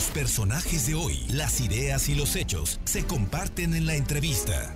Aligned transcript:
Los 0.00 0.10
personajes 0.12 0.86
de 0.86 0.94
hoy, 0.94 1.26
las 1.30 1.60
ideas 1.60 2.08
y 2.08 2.14
los 2.14 2.34
hechos 2.34 2.80
se 2.84 3.06
comparten 3.06 3.74
en 3.74 3.84
la 3.84 3.96
entrevista. 3.96 4.74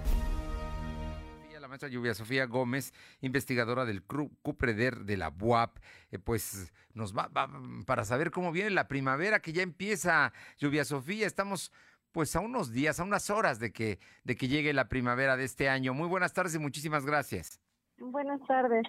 La 1.58 1.66
maestra 1.66 1.88
Lluvia 1.88 2.12
Sofía 2.12 2.44
Gómez, 2.44 2.92
investigadora 3.22 3.86
del 3.86 4.02
CUPREDER 4.02 5.06
de 5.06 5.16
la 5.16 5.32
UAP, 5.40 5.78
eh, 6.10 6.18
pues 6.18 6.74
nos 6.92 7.16
va, 7.16 7.28
va 7.28 7.48
para 7.86 8.04
saber 8.04 8.30
cómo 8.30 8.52
viene 8.52 8.68
la 8.68 8.86
primavera 8.86 9.40
que 9.40 9.54
ya 9.54 9.62
empieza. 9.62 10.34
Lluvia 10.58 10.84
Sofía, 10.84 11.26
estamos 11.26 11.72
pues 12.12 12.36
a 12.36 12.40
unos 12.40 12.70
días, 12.70 13.00
a 13.00 13.04
unas 13.04 13.30
horas 13.30 13.58
de 13.58 13.72
que, 13.72 14.00
de 14.24 14.36
que 14.36 14.48
llegue 14.48 14.74
la 14.74 14.90
primavera 14.90 15.38
de 15.38 15.44
este 15.44 15.70
año. 15.70 15.94
Muy 15.94 16.06
buenas 16.06 16.34
tardes 16.34 16.54
y 16.54 16.58
muchísimas 16.58 17.06
gracias. 17.06 17.62
Buenas 17.96 18.42
tardes. 18.46 18.82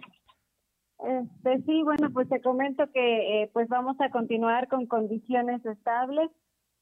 Este, 1.00 1.62
sí, 1.64 1.84
bueno, 1.84 2.10
pues 2.12 2.30
te 2.30 2.42
comento 2.42 2.90
que 2.92 3.44
eh, 3.44 3.50
pues 3.54 3.68
vamos 3.68 4.00
a 4.00 4.10
continuar 4.10 4.68
con 4.68 4.86
condiciones 4.88 5.66
estables 5.66 6.32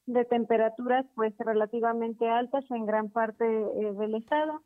de 0.06 0.26
temperaturas 0.26 1.06
pues 1.16 1.34
relativamente 1.40 2.30
altas 2.30 2.64
en 2.70 2.86
gran 2.86 3.10
parte 3.10 3.46
eh, 3.46 3.94
del 3.94 4.16
estado. 4.16 4.62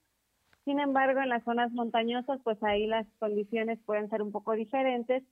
Sin 0.65 0.79
embargo, 0.79 1.21
en 1.21 1.29
las 1.29 1.43
zonas 1.43 1.71
montañosas 1.71 2.39
pues 2.43 2.61
ahí 2.63 2.87
las 2.87 3.07
condiciones 3.19 3.79
pueden 3.85 4.09
ser 4.09 4.21
un 4.21 4.31
poco 4.31 4.53
diferentes 4.53 5.23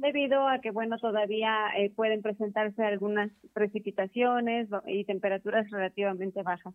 debido 0.00 0.48
a 0.48 0.60
que 0.60 0.70
bueno, 0.70 0.98
todavía 0.98 1.68
eh, 1.76 1.90
pueden 1.90 2.22
presentarse 2.22 2.82
algunas 2.82 3.30
precipitaciones 3.52 4.68
y 4.86 5.04
temperaturas 5.04 5.70
relativamente 5.70 6.42
bajas. 6.42 6.74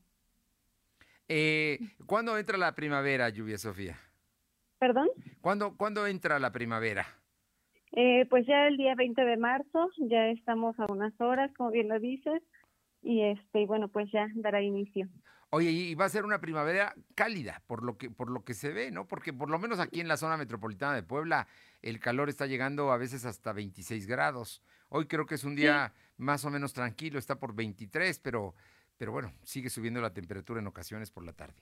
Eh, 1.28 1.80
¿Cuándo 2.06 2.38
entra 2.38 2.58
la 2.58 2.76
primavera, 2.76 3.30
Lluvia 3.30 3.58
Sofía? 3.58 3.98
¿Perdón? 4.80 5.10
¿Cuándo, 5.46 5.78
¿cuándo 5.78 6.08
entra 6.08 6.40
la 6.40 6.52
primavera? 6.52 7.06
Eh, 7.92 8.26
pues 8.32 8.48
ya 8.48 8.66
el 8.66 8.78
día 8.78 8.96
20 8.96 9.24
de 9.24 9.38
marzo, 9.38 9.92
ya 10.00 10.30
estamos 10.30 10.76
a 10.80 10.92
unas 10.92 11.14
horas, 11.22 11.52
como 11.56 11.70
bien 11.70 11.88
lo 11.88 12.00
dices, 12.00 12.42
y 13.04 13.22
este, 13.22 13.68
bueno, 13.68 13.88
pues 13.88 14.12
ya 14.12 14.26
dará 14.38 14.64
inicio. 14.64 15.08
Oye, 15.52 15.70
y 15.70 15.94
va 15.94 16.06
a 16.06 16.10
ser 16.10 16.26
una 16.26 16.42
primavera 16.42 16.96
cálida, 17.14 17.62
por 17.68 17.84
lo 17.84 17.96
que, 17.96 18.10
por 18.10 18.32
lo 18.32 18.44
que 18.44 18.56
se 18.56 18.74
ve, 18.74 18.90
¿no? 18.90 19.08
Porque 19.08 19.34
por 19.34 19.52
lo 19.52 19.60
menos 19.60 19.80
aquí 19.80 20.00
en 20.02 20.08
la 20.08 20.18
zona 20.18 20.36
metropolitana 20.36 20.96
de 20.96 21.04
Puebla, 21.04 21.46
el 21.84 22.00
calor 22.00 22.28
está 22.30 22.48
llegando 22.48 22.92
a 22.92 22.98
veces 22.98 23.24
hasta 23.24 23.54
26 23.54 24.08
grados. 24.08 24.64
Hoy 24.90 25.06
creo 25.06 25.28
que 25.28 25.36
es 25.36 25.44
un 25.44 25.56
día 25.56 25.94
más 26.18 26.44
o 26.46 26.50
menos 26.50 26.74
tranquilo, 26.74 27.20
está 27.20 27.38
por 27.38 27.54
23, 27.54 28.18
pero, 28.18 28.56
pero 28.98 29.12
bueno, 29.12 29.32
sigue 29.44 29.70
subiendo 29.70 30.02
la 30.02 30.12
temperatura 30.12 30.60
en 30.60 30.66
ocasiones 30.66 31.12
por 31.12 31.24
la 31.24 31.34
tarde. 31.34 31.62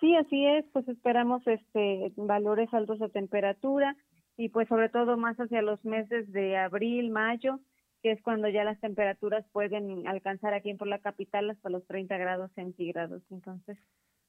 Sí, 0.00 0.14
así 0.14 0.46
es, 0.46 0.64
pues 0.72 0.86
esperamos 0.88 1.42
este 1.46 2.12
valores 2.16 2.72
altos 2.72 3.00
de 3.00 3.08
temperatura 3.08 3.96
y 4.36 4.48
pues 4.50 4.68
sobre 4.68 4.88
todo 4.88 5.16
más 5.16 5.36
hacia 5.38 5.60
los 5.60 5.84
meses 5.84 6.30
de 6.32 6.56
abril, 6.56 7.10
mayo, 7.10 7.58
que 8.02 8.12
es 8.12 8.22
cuando 8.22 8.48
ya 8.48 8.62
las 8.62 8.78
temperaturas 8.80 9.44
pueden 9.52 10.06
alcanzar 10.06 10.54
aquí 10.54 10.72
por 10.74 10.86
la 10.86 11.00
capital 11.00 11.50
hasta 11.50 11.68
los 11.68 11.84
30 11.88 12.16
grados 12.16 12.52
centígrados. 12.54 13.22
Entonces, 13.30 13.76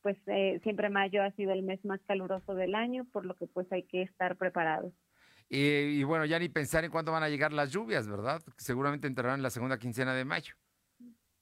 pues 0.01 0.17
eh, 0.25 0.59
siempre 0.63 0.89
mayo 0.89 1.21
ha 1.21 1.31
sido 1.31 1.51
el 1.51 1.61
mes 1.61 1.83
más 1.85 2.01
caluroso 2.07 2.55
del 2.55 2.73
año, 2.73 3.05
por 3.11 3.25
lo 3.25 3.35
que 3.35 3.45
pues 3.45 3.71
hay 3.71 3.83
que 3.83 4.01
estar 4.01 4.37
preparados. 4.37 4.91
Y, 5.49 5.59
y 5.59 6.03
bueno, 6.03 6.25
ya 6.25 6.39
ni 6.39 6.49
pensar 6.49 6.83
en 6.83 6.91
cuándo 6.91 7.11
van 7.11 7.23
a 7.23 7.29
llegar 7.29 7.53
las 7.53 7.71
lluvias, 7.71 8.07
¿verdad? 8.07 8.41
Seguramente 8.57 9.05
entrarán 9.05 9.37
en 9.37 9.43
la 9.43 9.49
segunda 9.51 9.77
quincena 9.77 10.15
de 10.15 10.25
mayo 10.25 10.55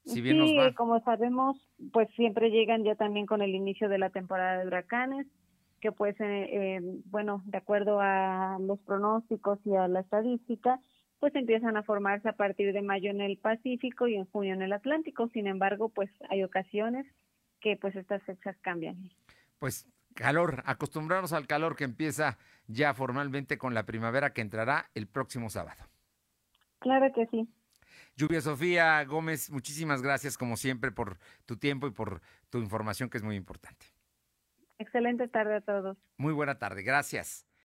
sí, 0.08 0.74
como 0.76 1.00
sabemos, 1.02 1.58
pues 1.92 2.10
siempre 2.16 2.50
llegan 2.50 2.84
ya 2.84 2.96
también 2.96 3.26
con 3.26 3.42
el 3.42 3.54
inicio 3.54 3.90
de 3.90 3.98
la 3.98 4.10
temporada 4.10 4.60
de 4.60 4.68
huracanes, 4.68 5.28
que 5.82 5.92
pues, 5.92 6.20
eh, 6.20 6.50
eh, 6.52 6.80
bueno, 7.06 7.44
de 7.46 7.58
acuerdo 7.58 8.00
a 8.02 8.58
los 8.60 8.80
pronósticos 8.80 9.60
y 9.66 9.76
a 9.76 9.88
la 9.88 10.00
estadística, 10.00 10.80
pues 11.20 11.36
empiezan 11.36 11.78
a 11.78 11.84
formarse 11.84 12.30
a 12.30 12.34
partir 12.34 12.74
de 12.74 12.82
mayo 12.82 13.10
en 13.10 13.22
el 13.22 13.38
Pacífico 13.38 14.08
y 14.08 14.16
en 14.16 14.26
junio 14.26 14.54
en 14.54 14.62
el 14.62 14.74
Atlántico. 14.74 15.30
Sin 15.30 15.48
embargo, 15.48 15.90
pues 15.90 16.10
hay 16.30 16.44
ocasiones 16.44 17.06
que 17.60 17.76
pues 17.76 17.96
estas 17.96 18.22
fechas 18.24 18.56
cambian. 18.62 19.10
Pues 19.60 19.88
calor, 20.14 20.64
acostumbrarnos 20.66 21.34
al 21.34 21.48
calor 21.48 21.76
que 21.76 21.84
empieza 21.84 22.38
ya 22.68 22.94
formalmente 22.94 23.58
con 23.58 23.74
la 23.74 23.86
primavera 23.86 24.34
que 24.34 24.42
entrará 24.42 24.86
el 24.94 25.08
próximo 25.08 25.50
sábado. 25.50 25.84
Claro 26.80 27.12
que 27.14 27.26
sí. 27.28 27.48
Lluvia 28.18 28.42
Sofía 28.42 29.04
Gómez, 29.06 29.52
muchísimas 29.52 30.02
gracias 30.02 30.40
como 30.40 30.58
siempre 30.58 30.92
por 30.92 31.20
tu 31.46 31.56
tiempo 31.58 31.86
y 31.86 31.92
por 31.92 32.22
tu 32.50 32.58
información 32.58 33.10
que 33.10 33.20
es 33.20 33.24
muy 33.24 33.36
importante. 33.36 33.86
Excelente 34.80 35.28
tarde 35.28 35.58
a 35.58 35.62
todos. 35.62 35.98
Muy 36.18 36.34
buena 36.34 36.58
tarde, 36.58 36.82
gracias. 36.82 37.48